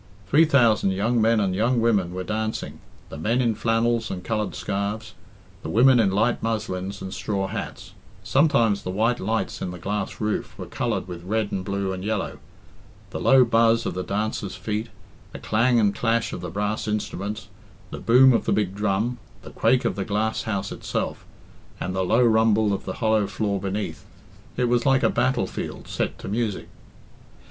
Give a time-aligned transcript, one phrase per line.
[0.25, 4.55] Three thousand young men and young women were dancing, the men in flannels and coloured
[4.55, 5.13] scarves,
[5.61, 7.91] the women in light muslins and straw hats.
[8.23, 12.03] Sometimes the white lights in the glass roof were coloured with red and blue and
[12.03, 12.39] yellow.
[13.11, 14.87] The low buzz of the dancers' feet,
[15.33, 17.47] the clang and clash of the brass instruments,
[17.91, 21.23] the boom of the big drum, the quake of the glass house itself,
[21.79, 24.03] and the low rumble of the hollow floor beneath
[24.57, 26.69] it was like a battle field set to music.